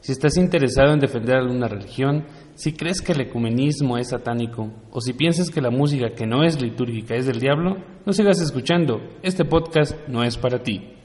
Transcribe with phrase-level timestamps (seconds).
[0.00, 5.00] Si estás interesado en defender alguna religión, si crees que el ecumenismo es satánico, o
[5.00, 9.00] si piensas que la música que no es litúrgica es del diablo, no sigas escuchando.
[9.22, 10.99] Este podcast no es para ti.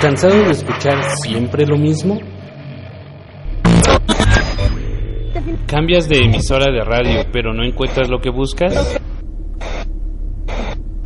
[0.00, 2.20] ¿Cansado de escuchar siempre lo mismo?
[5.66, 8.96] ¿Cambias de emisora de radio pero no encuentras lo que buscas?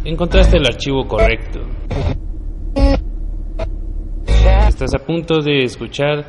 [0.04, 1.60] Encontraste el archivo correcto.
[4.68, 6.26] Estás a punto de escuchar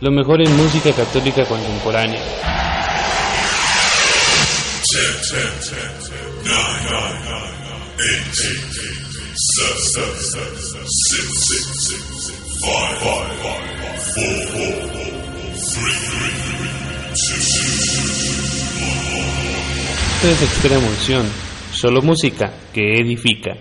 [0.00, 2.22] lo mejor en música católica contemporánea.
[20.18, 21.24] Esto es Extrema Unción,
[21.72, 23.54] solo música que edifica.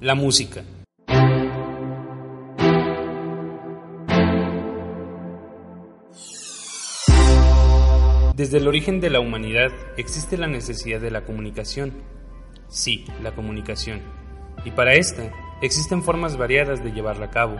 [0.00, 0.64] La música.
[8.36, 11.94] Desde el origen de la humanidad existe la necesidad de la comunicación.
[12.68, 14.02] Sí, la comunicación.
[14.62, 17.56] Y para esta existen formas variadas de llevarla a cabo.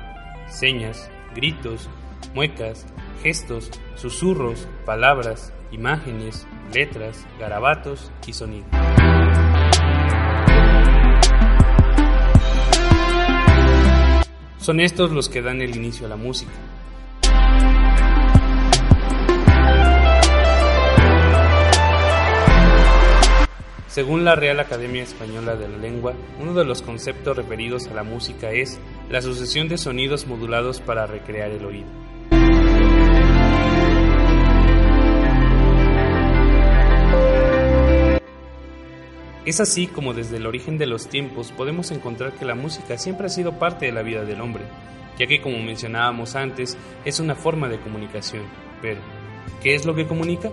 [0.49, 1.89] Señas, gritos,
[2.35, 2.87] muecas,
[3.23, 8.69] gestos, susurros, palabras, imágenes, letras, garabatos y sonidos.
[14.59, 16.53] Son estos los que dan el inicio a la música.
[23.97, 28.03] Según la Real Academia Española de la Lengua, uno de los conceptos referidos a la
[28.03, 31.89] música es la sucesión de sonidos modulados para recrear el oído.
[39.47, 43.29] Es así como desde el origen de los tiempos podemos encontrar que la música siempre
[43.29, 44.65] ha sido parte de la vida del hombre,
[45.19, 46.77] ya que como mencionábamos antes,
[47.07, 48.43] es una forma de comunicación.
[48.83, 49.01] Pero,
[49.63, 50.51] ¿qué es lo que comunica?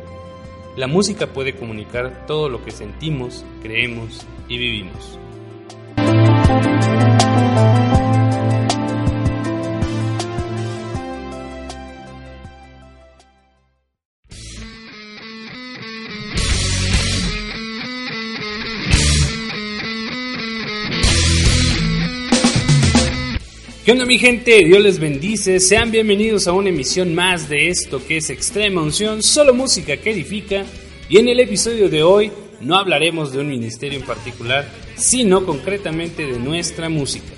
[0.75, 5.19] La música puede comunicar todo lo que sentimos, creemos y vivimos.
[23.83, 24.63] ¿Qué onda mi gente?
[24.63, 25.59] Dios les bendice.
[25.59, 30.11] Sean bienvenidos a una emisión más de esto que es Extrema Unción, solo música que
[30.11, 30.63] edifica.
[31.09, 36.25] Y en el episodio de hoy no hablaremos de un ministerio en particular, sino concretamente
[36.25, 37.33] de nuestra música.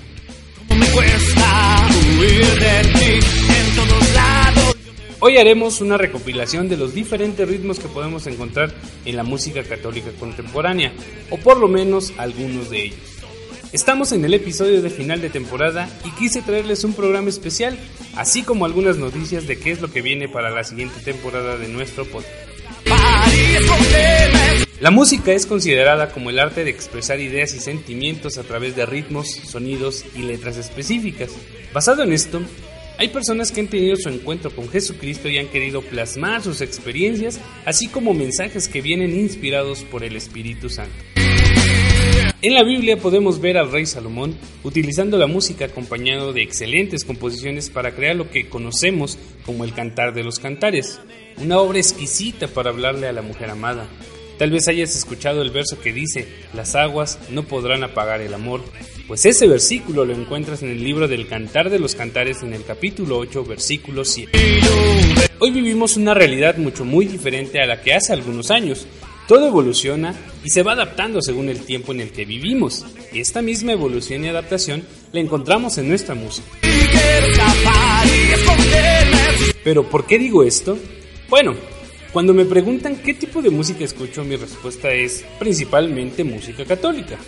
[5.18, 8.72] Hoy haremos una recopilación de los diferentes ritmos que podemos encontrar
[9.04, 10.92] en la música católica contemporánea,
[11.30, 13.15] o por lo menos algunos de ellos.
[13.72, 17.76] Estamos en el episodio de final de temporada y quise traerles un programa especial,
[18.14, 21.68] así como algunas noticias de qué es lo que viene para la siguiente temporada de
[21.68, 22.30] nuestro podcast.
[24.80, 28.86] La música es considerada como el arte de expresar ideas y sentimientos a través de
[28.86, 31.30] ritmos, sonidos y letras específicas.
[31.72, 32.42] Basado en esto,
[32.98, 37.40] hay personas que han tenido su encuentro con Jesucristo y han querido plasmar sus experiencias,
[37.64, 40.94] así como mensajes que vienen inspirados por el Espíritu Santo.
[42.42, 47.70] En la Biblia podemos ver al rey Salomón utilizando la música acompañado de excelentes composiciones
[47.70, 51.00] para crear lo que conocemos como el Cantar de los Cantares,
[51.38, 53.88] una obra exquisita para hablarle a la mujer amada.
[54.38, 58.62] Tal vez hayas escuchado el verso que dice, las aguas no podrán apagar el amor,
[59.08, 62.64] pues ese versículo lo encuentras en el libro del Cantar de los Cantares en el
[62.64, 64.38] capítulo 8, versículo 7.
[65.38, 68.86] Hoy vivimos una realidad mucho muy diferente a la que hace algunos años,
[69.26, 70.14] todo evoluciona
[70.44, 72.84] y se va adaptando según el tiempo en el que vivimos.
[73.12, 76.46] Esta misma evolución y adaptación la encontramos en nuestra música.
[79.64, 80.78] Pero ¿por qué digo esto?
[81.28, 81.54] Bueno,
[82.16, 87.18] Cuando me preguntan qué tipo de música escucho, mi respuesta es principalmente música católica.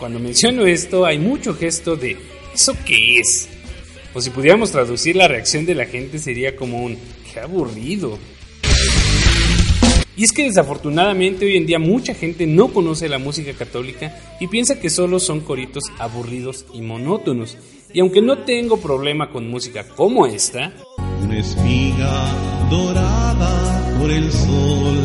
[0.00, 2.16] Cuando menciono esto hay mucho gesto de
[2.52, 3.48] ¿eso qué es?
[4.14, 6.98] O si pudiéramos traducir la reacción de la gente sería como un
[7.32, 8.18] qué aburrido.
[10.16, 14.46] Y es que desafortunadamente hoy en día mucha gente no conoce la música católica y
[14.46, 17.58] piensa que solo son coritos aburridos y monótonos.
[17.92, 20.72] Y aunque no tengo problema con música como esta,
[21.22, 22.28] una espiga
[22.70, 24.98] dorada por el sol,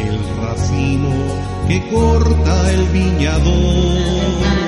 [0.00, 1.10] el racimo
[1.68, 4.61] que corta el viñador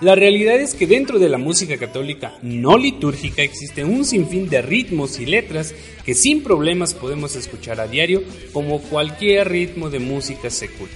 [0.00, 4.62] La realidad es que dentro de la música católica no litúrgica existe un sinfín de
[4.62, 5.74] ritmos y letras
[6.04, 8.22] que sin problemas podemos escuchar a diario
[8.52, 10.94] como cualquier ritmo de música secular.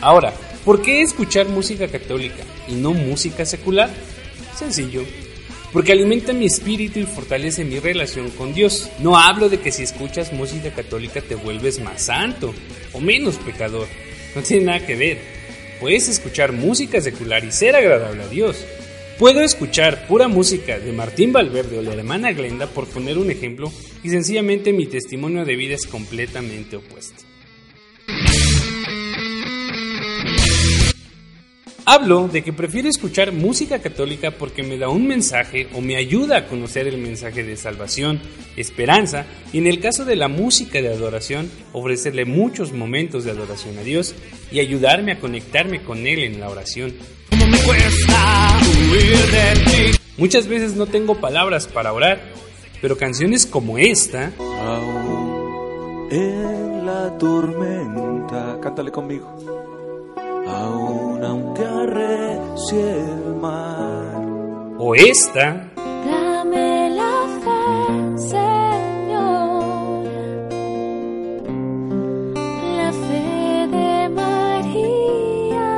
[0.00, 0.32] Ahora,
[0.64, 3.90] ¿por qué escuchar música católica y no música secular?
[4.56, 5.02] Sencillo,
[5.72, 8.90] porque alimenta mi espíritu y fortalece mi relación con Dios.
[9.00, 12.54] No hablo de que si escuchas música católica te vuelves más santo
[12.92, 13.86] o menos pecador.
[14.34, 15.37] No tiene nada que ver.
[15.80, 18.64] Puedes escuchar música secular y ser agradable a Dios.
[19.18, 23.72] Puedo escuchar pura música de Martín Valverde o la hermana Glenda por poner un ejemplo
[24.02, 27.24] y sencillamente mi testimonio de vida es completamente opuesto.
[31.90, 36.36] Hablo de que prefiero escuchar música católica porque me da un mensaje o me ayuda
[36.36, 38.20] a conocer el mensaje de salvación,
[38.58, 39.24] esperanza
[39.54, 43.80] y en el caso de la música de adoración, ofrecerle muchos momentos de adoración a
[43.84, 44.14] Dios
[44.52, 46.92] y ayudarme a conectarme con Él en la oración.
[50.18, 52.20] Muchas veces no tengo palabras para orar,
[52.82, 54.30] pero canciones como esta...
[56.10, 59.67] en la tormenta, cántale conmigo
[60.48, 64.22] aún aunque arrecie el mar.
[64.78, 65.68] O esta.
[65.76, 70.04] Dame la fe, Señor,
[72.76, 75.68] la fe de María.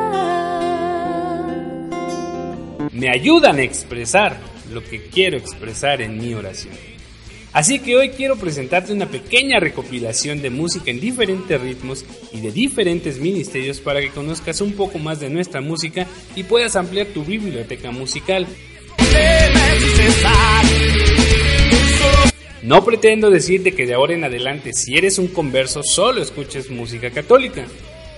[2.92, 4.36] Me ayudan a expresar
[4.72, 6.99] lo que quiero expresar en mi oración.
[7.52, 12.52] Así que hoy quiero presentarte una pequeña recopilación de música en diferentes ritmos y de
[12.52, 16.06] diferentes ministerios para que conozcas un poco más de nuestra música
[16.36, 18.46] y puedas ampliar tu biblioteca musical.
[22.62, 27.10] No pretendo decirte que de ahora en adelante si eres un converso solo escuches música
[27.10, 27.64] católica,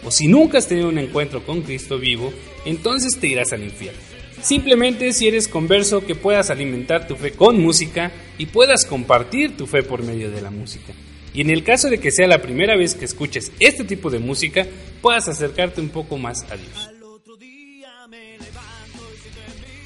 [0.04, 2.32] o si nunca has tenido un encuentro con Cristo vivo,
[2.66, 4.11] entonces te irás al infierno.
[4.42, 9.66] Simplemente si eres converso que puedas alimentar tu fe con música y puedas compartir tu
[9.66, 10.92] fe por medio de la música.
[11.32, 14.18] Y en el caso de que sea la primera vez que escuches este tipo de
[14.18, 14.66] música,
[15.00, 16.90] puedas acercarte un poco más a Dios.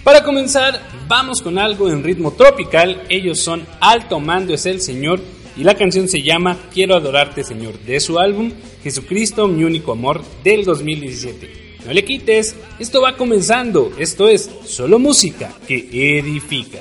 [0.02, 3.02] Para comenzar, vamos con algo en ritmo tropical.
[3.08, 5.20] Ellos son Alto Mando es el Señor
[5.56, 10.22] y la canción se llama Quiero adorarte Señor de su álbum Jesucristo mi único amor
[10.42, 11.65] del 2017.
[11.86, 16.80] No le quites, esto va comenzando, esto es solo música que edifica.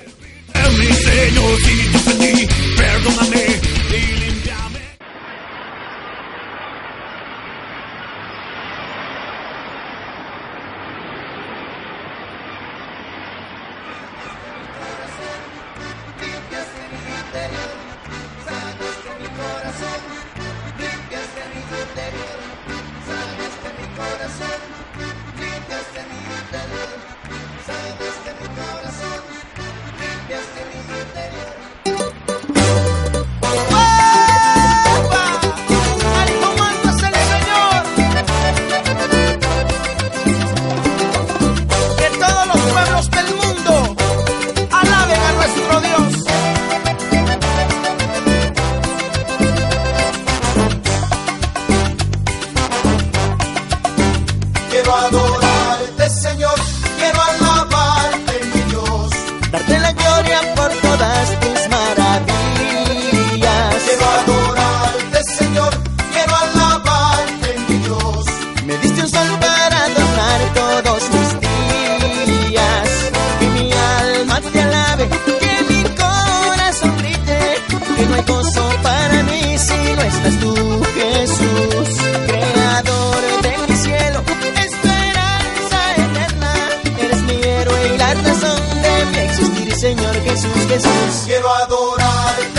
[89.85, 91.43] Quiero adorarte, Señor, quiero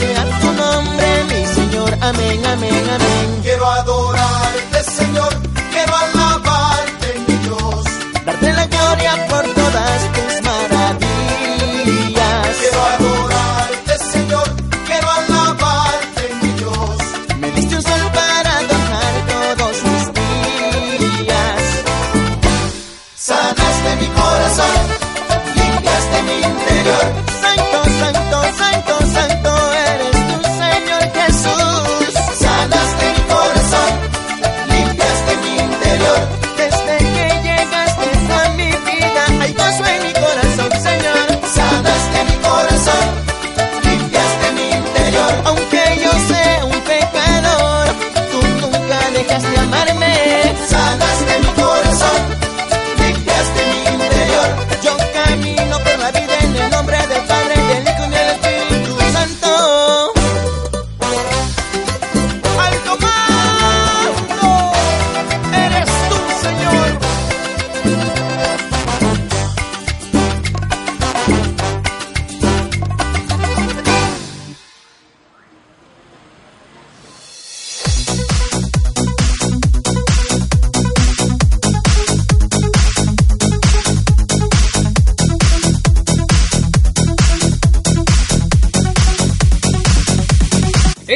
[0.00, 3.19] sea tu nombre, mi Señor, amén, amén, amén.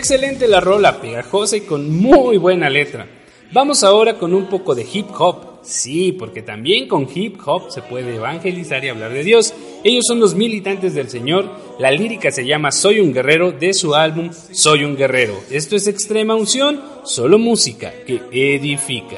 [0.05, 3.07] Excelente la rola, pegajosa y con muy buena letra.
[3.53, 5.54] Vamos ahora con un poco de hip hop.
[5.65, 9.55] Sí, porque también con hip hop se puede evangelizar y hablar de Dios.
[9.83, 11.51] Ellos son los militantes del Señor.
[11.79, 15.35] La lírica se llama Soy un guerrero de su álbum Soy un guerrero.
[15.51, 19.17] Esto es extrema unción, solo música que edifica.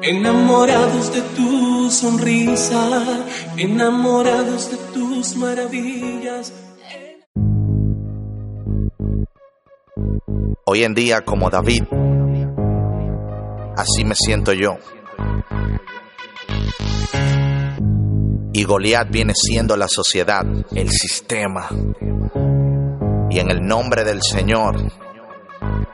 [0.00, 3.26] Enamorados de tu sonrisa,
[3.58, 6.52] enamorados de tus maravillas.
[10.64, 11.84] Hoy en día, como David,
[13.78, 14.76] así me siento yo.
[18.52, 20.44] Y Goliat viene siendo la sociedad,
[20.74, 21.68] el sistema.
[23.30, 24.90] Y en el nombre del Señor,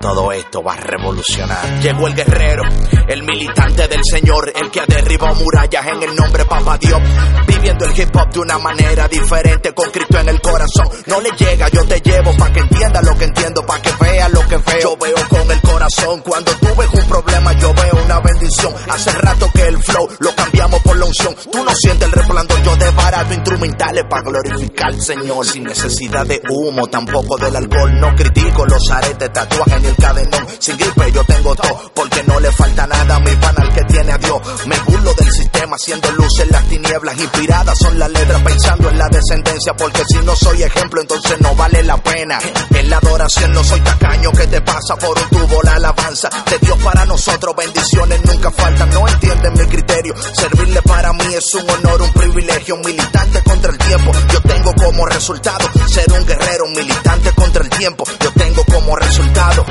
[0.00, 1.80] todo esto va a revolucionar.
[1.82, 2.62] Llegó el guerrero,
[3.08, 7.00] el militante del Señor, el que ha derribado murallas en el nombre Papá Dios.
[7.46, 10.88] Viviendo el hip hop de una manera diferente, con Cristo en el corazón.
[11.06, 14.28] No le llega, yo te llevo pa' que entienda lo que entiendo, pa' que vea
[14.28, 14.80] lo que veo.
[14.80, 18.74] Yo veo con el corazón, cuando tú ves un problema, yo veo una bendición.
[18.88, 21.34] Hace rato que el flow lo cambiamos por la unción.
[21.50, 25.46] Tú no sientes el resplandor, yo de barato instrumentales para glorificar al Señor.
[25.46, 28.00] Sin necesidad de humo, tampoco del alcohol.
[28.00, 30.46] No critico los aretes, tatuajes ni el cadenón.
[30.58, 33.84] Sin gripe yo tengo todo, porque no le falta nada a mi pan al que
[33.84, 34.40] tiene a Dios.
[34.66, 37.18] Me burlo del sistema, haciendo luz en las tinieblas.
[37.18, 39.74] Inspiradas son las letras, pensando en la descendencia.
[39.74, 42.38] Porque si no soy ejemplo, entonces no vale la pena.
[42.70, 46.58] En la adoración no soy tacaño que te pasa por un tubo la alabanza de
[46.58, 47.54] Dios para nosotros.
[47.56, 50.14] Bendiciones nunca faltan, no entienden mi criterio.
[50.32, 52.76] Servirle para mí es un honor, un privilegio.
[52.76, 56.66] Militante contra el tiempo, yo tengo como resultado ser un guerrero.
[56.68, 59.64] Militante contra el tiempo, yo tengo como resultado.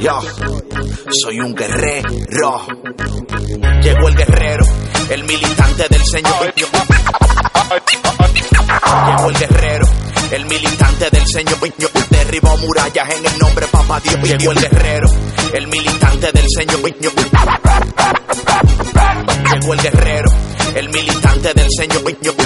[0.00, 0.20] Yo
[1.22, 2.66] soy un guerrero.
[3.82, 4.64] Llegó el guerrero,
[5.10, 6.54] el militante del Señor.
[9.06, 9.86] Llegó el guerrero,
[10.32, 11.58] el militante del Señor.
[12.10, 14.16] Derribó murallas en el nombre Papá Dios.
[14.22, 15.08] Llegó el guerrero,
[15.52, 16.80] el militante del Señor.
[19.52, 20.30] Llegó el guerrero,
[20.74, 22.02] el militante del Señor.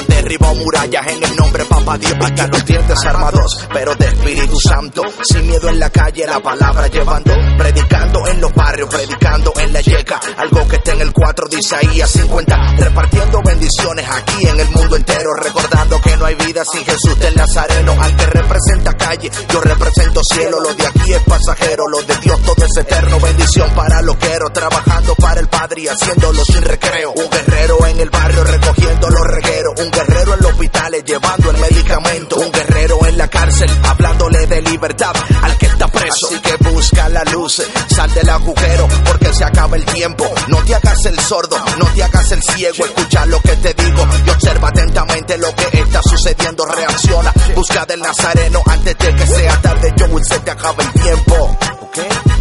[0.09, 1.65] Derribó murallas en el nombre
[1.97, 2.15] Dios.
[2.21, 5.03] Acá los dientes armados, pero de Espíritu Santo.
[5.23, 7.33] Sin miedo en la calle, la palabra llevando.
[7.57, 10.21] Predicando en los barrios, predicando en la yeca.
[10.37, 12.57] Algo que está en el 4 de Isaías 50.
[12.79, 15.33] Repartiendo bendiciones aquí en el mundo entero.
[15.35, 17.97] Recordando que no hay vida sin Jesús del Nazareno.
[18.01, 20.61] Al que representa calle, yo represento cielo.
[20.61, 23.21] Lo de aquí es pasajero, lo de Dios todo es eterno.
[23.21, 27.13] Bendición para los quiero, trabajando para el Padre y haciéndolo sin recreo.
[27.13, 29.75] Un guerrero en el barrio recogiendo los regueros.
[29.79, 35.13] Un guerrero en los hospitales llevando el Un guerrero en la cárcel hablándole de libertad
[35.43, 36.27] al que está preso.
[36.27, 40.25] Así que busca la luz, sal del agujero porque se acaba el tiempo.
[40.49, 42.85] No te hagas el sordo, no te hagas el ciego.
[42.85, 46.65] Escucha lo que te digo y observa atentamente lo que está sucediendo.
[46.67, 49.95] Reacciona, busca del Nazareno antes de que sea tarde.
[49.97, 51.57] Yo se te acaba el tiempo.
[51.81, 52.38] ¿Ok?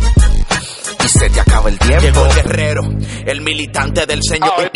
[1.08, 2.02] Se te acaba el tiempo.
[2.02, 2.82] Llegó el guerrero,
[3.26, 4.72] el militante del Señor.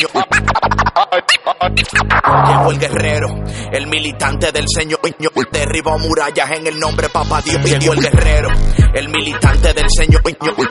[2.47, 4.99] Llegó el guerrero, el militante del Señor.
[5.51, 7.61] Derribó murallas en el nombre Papá Dios.
[7.63, 8.49] Llegó el guerrero,
[8.93, 10.21] el militante del Señor.
[10.23, 10.63] Llegó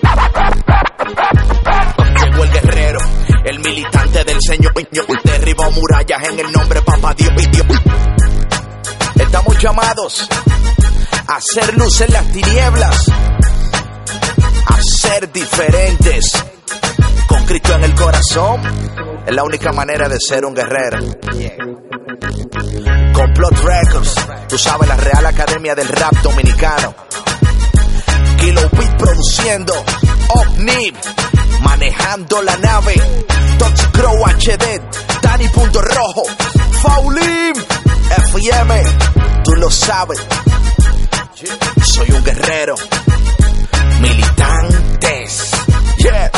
[2.44, 2.98] el guerrero,
[3.44, 4.72] El militante del Señor
[5.24, 7.32] derribó murallas en el nombre Papá Dios.
[9.16, 10.28] Estamos llamados
[11.26, 13.06] a hacer luz en las tinieblas,
[14.66, 16.32] a ser diferentes.
[17.26, 18.60] Con Cristo en el corazón,
[19.26, 20.98] es la única manera de ser un guerrero.
[23.12, 24.14] Complot Records,
[24.48, 26.94] tú sabes, la Real Academia del Rap Dominicano.
[28.38, 29.74] Kilo Beat produciendo,
[30.28, 30.94] Omnib,
[31.62, 32.94] manejando la nave.
[33.92, 34.80] Crow HD,
[35.20, 36.24] Dani Punto Rojo,
[36.82, 37.54] Faulim,
[38.16, 38.82] FM,
[39.44, 40.18] tú lo sabes.
[41.82, 42.74] Soy un guerrero,
[44.00, 45.52] militantes.
[45.98, 46.30] Yeah.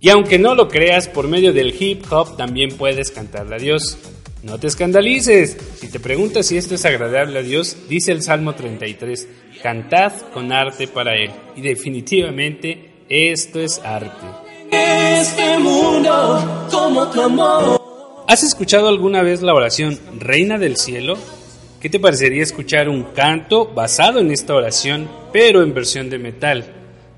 [0.00, 3.98] Y aunque no lo creas, por medio del hip hop también puedes cantarle a Dios.
[4.42, 5.58] No te escandalices.
[5.78, 9.28] Si te preguntas si esto es agradable a Dios, dice el Salmo 33,
[9.62, 11.30] cantad con arte para Él.
[11.54, 14.26] Y definitivamente esto es arte.
[14.70, 17.80] Este mundo como tu amor.
[18.26, 21.18] ¿Has escuchado alguna vez la oración Reina del Cielo?
[21.78, 26.64] ¿Qué te parecería escuchar un canto basado en esta oración, pero en versión de metal?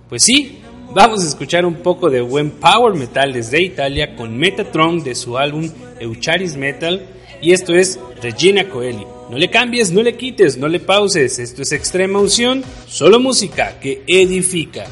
[0.09, 0.62] Pues sí,
[0.95, 5.39] vamos a escuchar un poco de buen power metal desde Italia con Metatron de su
[5.39, 7.07] álbum Eucharis Metal
[7.41, 9.07] y esto es Regina Coeli.
[9.31, 13.81] No le cambies, no le quites, no le pauses, esto es extrema unción, solo música
[13.81, 14.85] que edifica.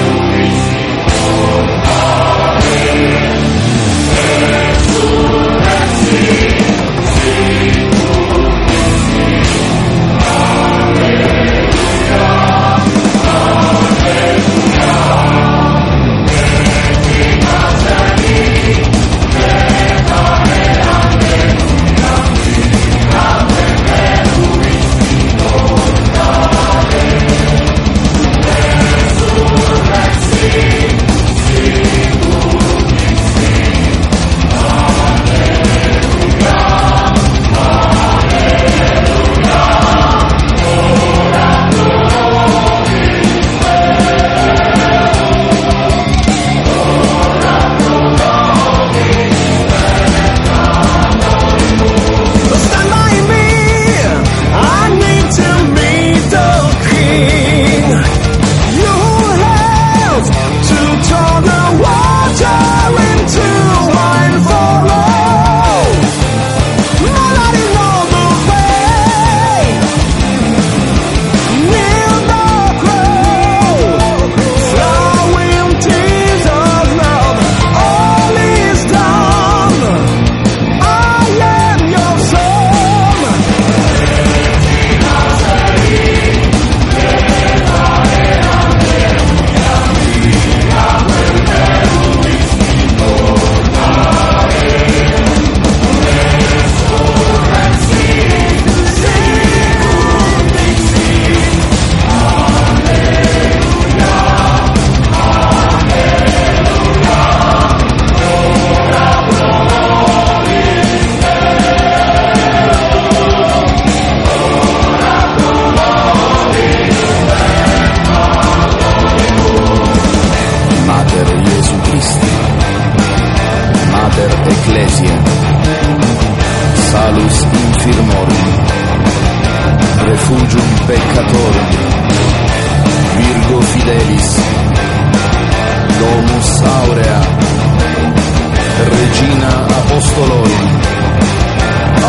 [139.18, 140.80] Regina Apostolorum,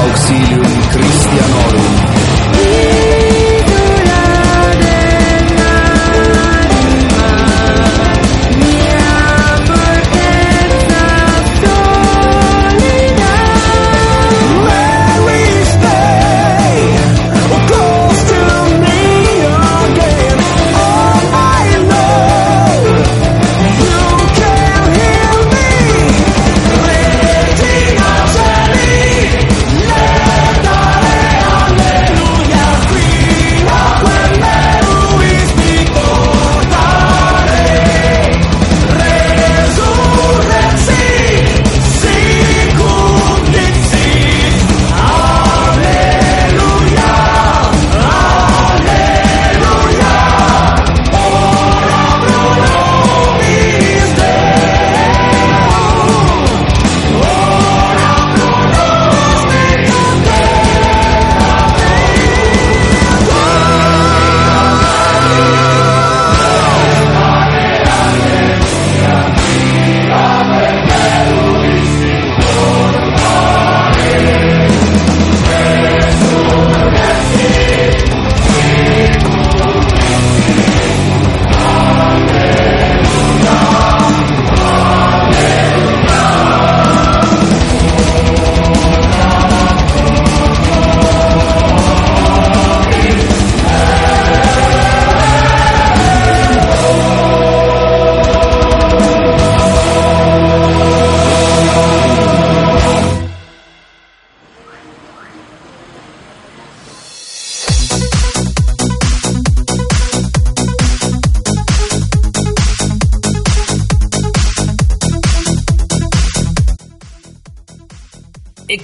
[0.05, 2.18] Auxilium Christianorum,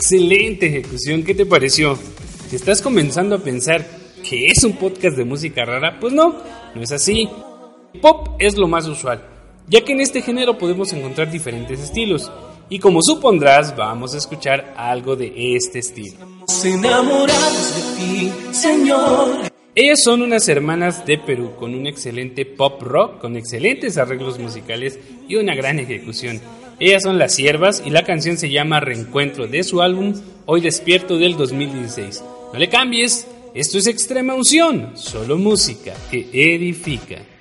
[0.08, 1.98] Excelente ejecución, ¿qué te pareció?
[2.48, 3.84] Si estás comenzando a pensar
[4.22, 6.36] que es un podcast de música rara, pues no,
[6.76, 7.28] no es así.
[8.04, 9.28] Pop es lo más usual,
[9.68, 12.32] ya que en este género podemos encontrar diferentes estilos.
[12.70, 16.18] Y como supondrás, vamos a escuchar algo de este estilo.
[16.64, 19.52] Enamorados de ti, Señor.
[19.74, 25.00] Ellas son unas hermanas de Perú con un excelente pop rock, con excelentes arreglos musicales
[25.28, 26.40] y una gran ejecución.
[26.80, 30.14] Ellas son las siervas y la canción se llama Reencuentro de su álbum
[30.46, 32.22] Hoy Despierto del 2016.
[32.52, 37.35] No le cambies, esto es extrema unción, solo música que edifica.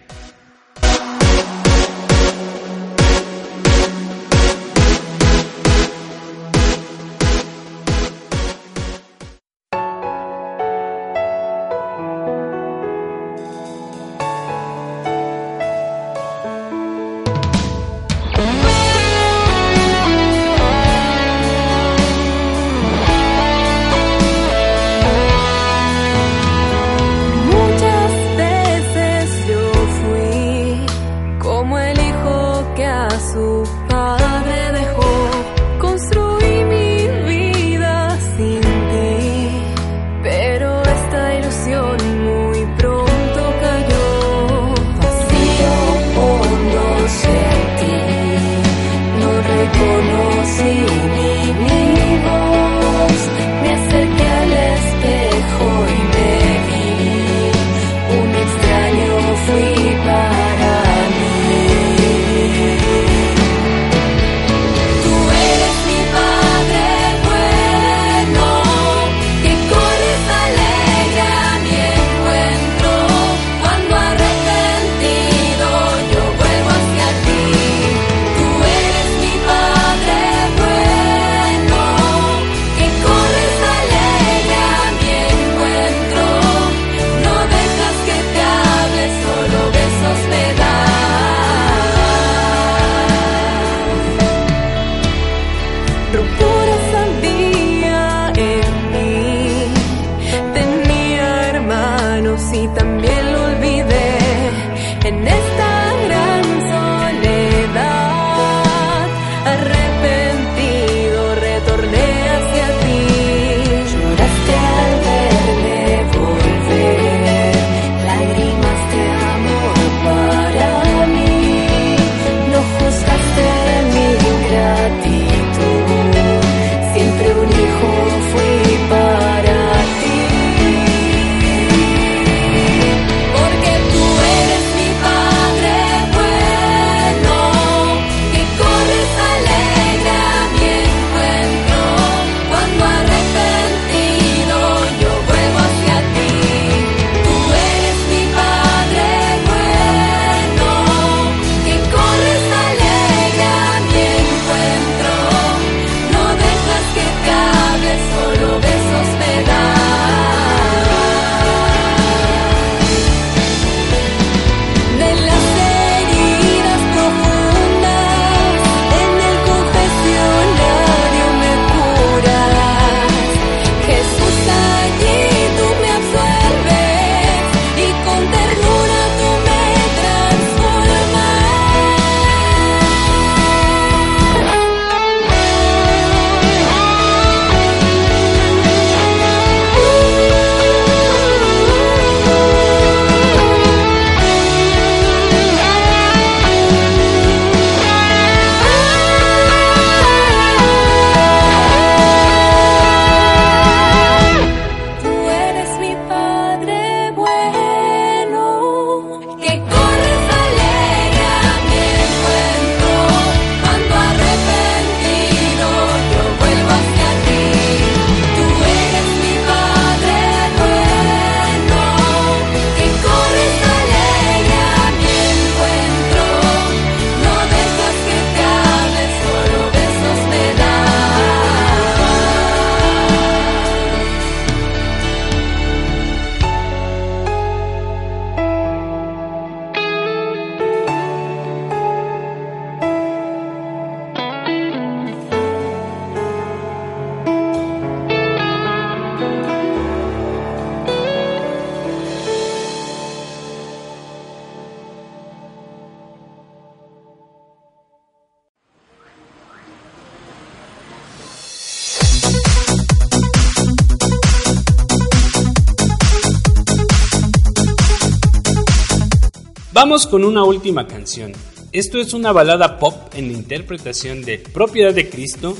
[269.87, 271.33] Vamos con una última canción.
[271.70, 275.55] Esto es una balada pop en la interpretación de Propiedad de Cristo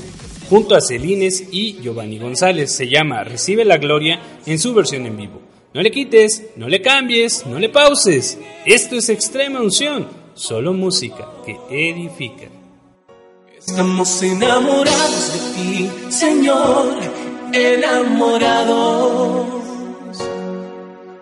[0.49, 2.71] junto a Celines y Giovanni González.
[2.71, 5.43] Se llama Recibe la Gloria en su versión en vivo.
[5.75, 8.39] No le quites, no le cambies, no le pauses.
[8.65, 12.47] Esto es extrema unción, solo música que edifica.
[13.55, 16.95] Estamos enamorados de ti, Señor,
[17.53, 19.45] enamorados,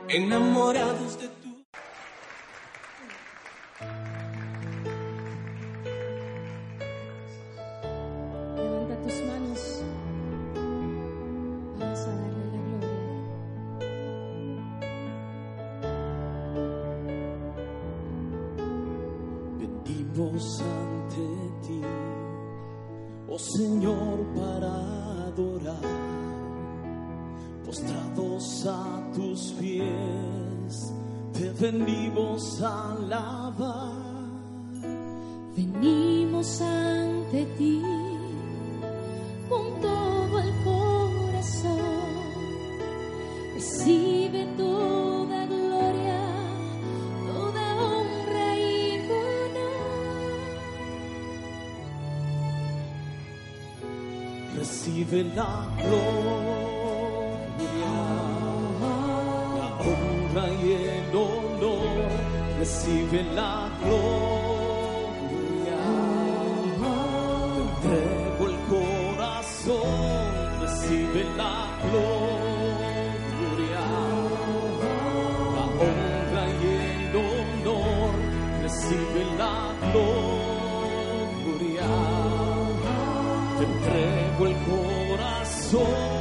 [0.08, 1.13] enamorados
[59.88, 62.10] honra y el honor.
[62.60, 65.82] Recibe la gloria.
[67.82, 70.32] Te entrego el corazón.
[70.62, 73.84] Recibe la gloria,
[75.56, 78.14] la honra y el honor.
[78.62, 79.56] Recibe la
[79.92, 81.88] gloria
[83.58, 86.13] te entrego el corazón.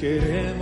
[0.00, 0.59] Queremos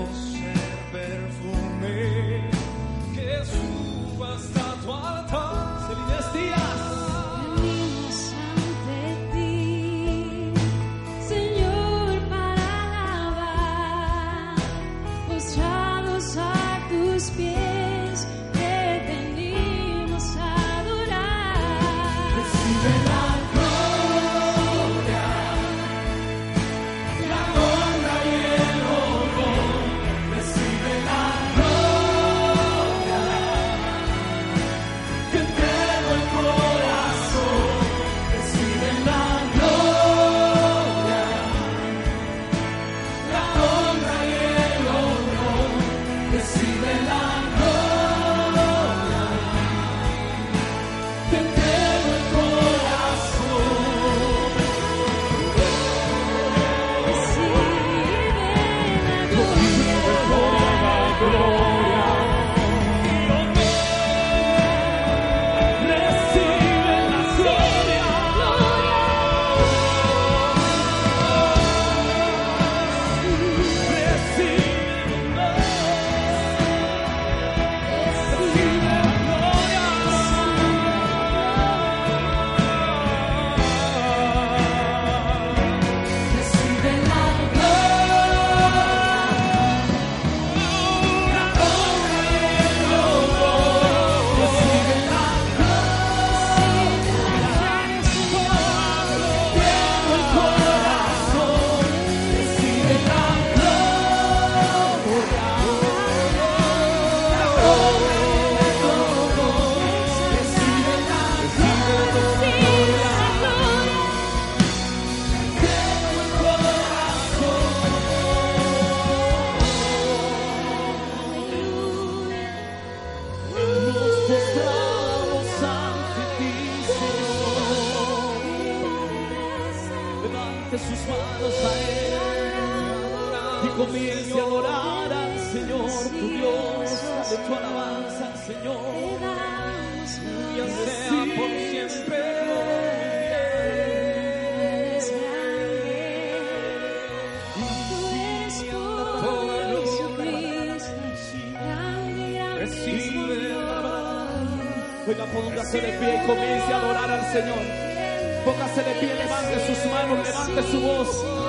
[158.49, 161.09] Póngase de pie, levante sus manos, levante su voz,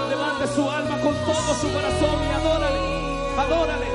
[0.09, 2.79] levante su alma con todo su corazón y adórale,
[3.37, 3.85] adórale.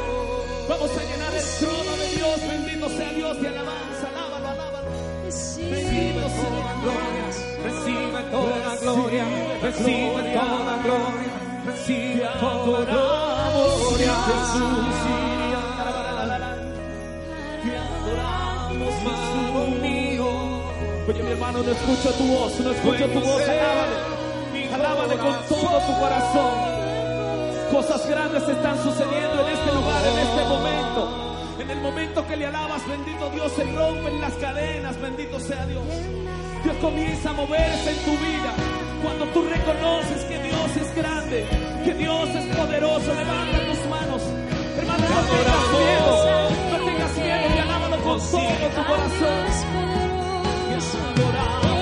[0.70, 4.88] Vamos a llenar el trono de Dios, bendito sea Dios y alabanza, alábalo, alábalo.
[5.28, 7.26] Sea la gloria,
[7.62, 9.24] recibe toda gloria,
[9.60, 11.32] recibe toda gloria,
[11.66, 15.33] recibe toda gloria, Jesús.
[21.34, 23.96] Hermano, no escucho tu voz, no escucho tu voz, alábale,
[24.72, 26.54] alábale con todo tu corazón.
[27.72, 31.00] Cosas grandes están sucediendo en este lugar, en este momento.
[31.58, 35.82] En el momento que le alabas, bendito Dios, se rompen las cadenas, bendito sea Dios.
[36.62, 38.54] Dios comienza a moverse en tu vida.
[39.02, 41.46] Cuando tú reconoces que Dios es grande,
[41.84, 44.22] que Dios es poderoso, levanta tus manos.
[44.78, 50.03] Hermano, no tengas miedo, no tengas miedo y alábalo con todo tu corazón.
[51.16, 51.73] Y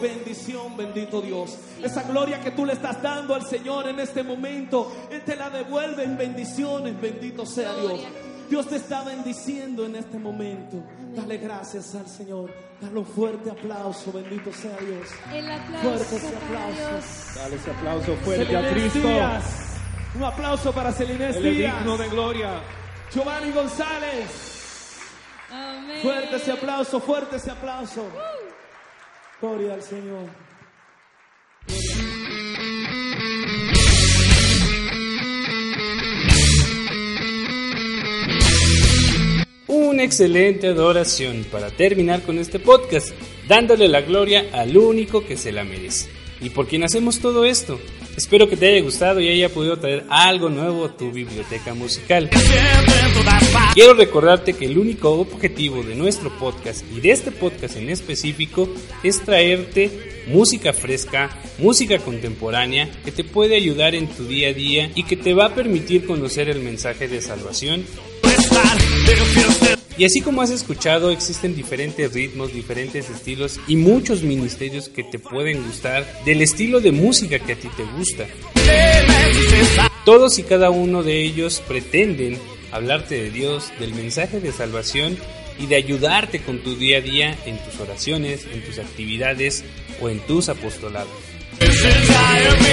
[0.00, 1.58] bendición, bendito Dios.
[1.82, 5.50] Esa gloria que tú le estás dando al Señor en este momento, Él te la
[5.50, 8.00] devuelve en bendiciones, bendito sea Dios.
[8.48, 10.76] Dios te está bendiciendo en este momento.
[11.14, 12.52] Dale gracias al Señor.
[12.80, 15.08] Dale un fuerte aplauso, bendito sea Dios.
[15.32, 16.90] El aplauso Fuerte ese aplauso.
[16.90, 17.04] Dios.
[17.36, 19.08] Dale ese aplauso fuerte a Cristo.
[19.08, 19.44] Díaz.
[20.16, 21.78] Un aplauso para Celines Él es Díaz.
[21.78, 22.60] digno de gloria.
[23.12, 24.52] Giovanni González.
[25.50, 26.02] Amén.
[26.02, 28.04] Fuerte ese aplauso, fuerte ese aplauso.
[29.40, 30.28] Gloria al Señor.
[39.66, 43.10] Una excelente adoración para terminar con este podcast,
[43.48, 46.08] dándole la gloria al único que se la merece.
[46.40, 47.80] Y por quien hacemos todo esto,
[48.16, 52.30] espero que te haya gustado y haya podido traer algo nuevo a tu biblioteca musical.
[53.74, 58.68] Quiero recordarte que el único objetivo de nuestro podcast y de este podcast en específico
[59.02, 64.90] es traerte música fresca, música contemporánea que te puede ayudar en tu día a día
[64.94, 67.84] y que te va a permitir conocer el mensaje de salvación
[69.96, 75.20] y así como has escuchado, existen diferentes ritmos, diferentes estilos y muchos ministerios que te
[75.20, 78.26] pueden gustar del estilo de música que a ti te gusta.
[80.04, 82.38] Todos y cada uno de ellos pretenden
[82.74, 85.16] hablarte de Dios, del mensaje de salvación
[85.60, 89.64] y de ayudarte con tu día a día en tus oraciones, en tus actividades
[90.02, 91.12] o en tus apostolados.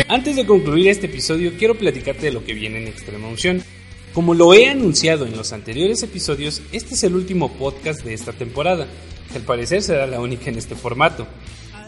[0.08, 3.64] Antes de concluir este episodio, quiero platicarte de lo que viene en Extrema Unción.
[4.12, 8.34] Como lo he anunciado en los anteriores episodios, este es el último podcast de esta
[8.34, 8.88] temporada,
[9.32, 11.28] que al parecer será la única en este formato.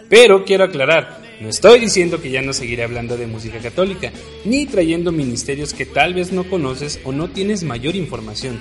[0.08, 4.12] Pero quiero aclarar, no estoy diciendo que ya no seguiré hablando de música católica,
[4.46, 8.60] ni trayendo ministerios que tal vez no conoces o no tienes mayor información,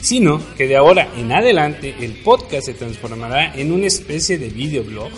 [0.00, 5.10] sino que de ahora en adelante el podcast se transformará en una especie de videoblog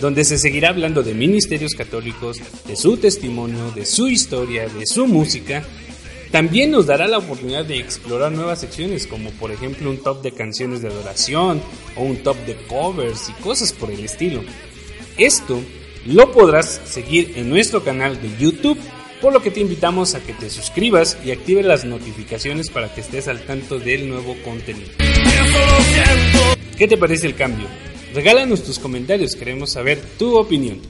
[0.00, 5.06] donde se seguirá hablando de ministerios católicos, de su testimonio, de su historia, de su
[5.06, 5.64] música.
[6.30, 10.32] También nos dará la oportunidad de explorar nuevas secciones como por ejemplo un top de
[10.32, 11.62] canciones de adoración
[11.96, 14.42] o un top de covers y cosas por el estilo.
[15.16, 15.62] Esto
[16.06, 18.78] lo podrás seguir en nuestro canal de YouTube,
[19.20, 23.00] por lo que te invitamos a que te suscribas y actives las notificaciones para que
[23.00, 24.90] estés al tanto del nuevo contenido.
[26.76, 27.66] ¿Qué te parece el cambio?
[28.14, 30.80] Regálanos tus comentarios, queremos saber tu opinión.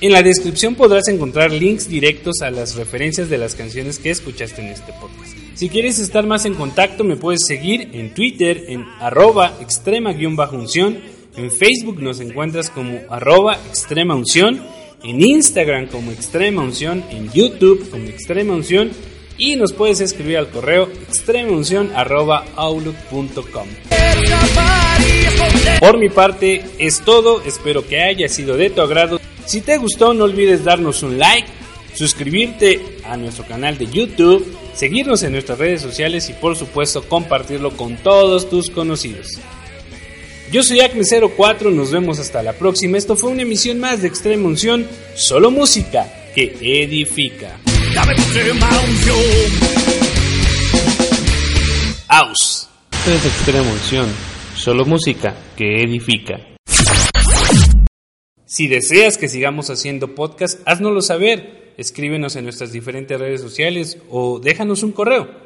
[0.00, 4.60] En la descripción podrás encontrar links directos a las referencias de las canciones que escuchaste
[4.60, 5.36] en este podcast.
[5.54, 11.00] Si quieres estar más en contacto me puedes seguir en Twitter en arroba extrema-unción,
[11.36, 14.62] en Facebook nos encuentras como arroba extrema unción,
[15.02, 18.90] en Instagram como extrema unción, en YouTube como extrema unción
[19.38, 23.68] y nos puedes escribir al correo extremauncion@outlook.com.
[25.80, 29.20] Por mi parte es todo, espero que haya sido de tu agrado.
[29.44, 31.46] Si te gustó no olvides darnos un like,
[31.94, 37.76] suscribirte a nuestro canal de YouTube, seguirnos en nuestras redes sociales y por supuesto compartirlo
[37.76, 39.38] con todos tus conocidos.
[40.52, 42.96] Yo soy Acme04, nos vemos hasta la próxima.
[42.96, 44.86] Esto fue una emisión más de Extrema Unción,
[45.16, 47.58] solo música que edifica.
[52.08, 52.68] Aus.
[52.92, 54.06] Esto es Extrema Unción,
[54.54, 56.38] solo música que edifica.
[58.44, 61.74] Si deseas que sigamos haciendo podcast, háznoslo saber.
[61.76, 65.45] Escríbenos en nuestras diferentes redes sociales o déjanos un correo